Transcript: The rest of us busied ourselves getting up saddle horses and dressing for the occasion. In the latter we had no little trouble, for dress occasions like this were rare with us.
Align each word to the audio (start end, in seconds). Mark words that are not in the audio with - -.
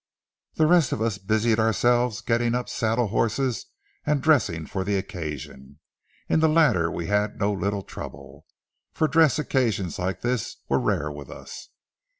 The 0.55 0.65
rest 0.65 0.91
of 0.93 0.99
us 0.99 1.19
busied 1.19 1.59
ourselves 1.59 2.21
getting 2.21 2.55
up 2.55 2.67
saddle 2.69 3.09
horses 3.09 3.67
and 4.03 4.19
dressing 4.19 4.65
for 4.65 4.83
the 4.83 4.95
occasion. 4.97 5.77
In 6.27 6.39
the 6.39 6.49
latter 6.49 6.89
we 6.89 7.05
had 7.05 7.37
no 7.39 7.53
little 7.53 7.83
trouble, 7.83 8.47
for 8.91 9.07
dress 9.07 9.37
occasions 9.37 9.99
like 9.99 10.21
this 10.21 10.57
were 10.67 10.79
rare 10.79 11.11
with 11.11 11.29
us. 11.29 11.69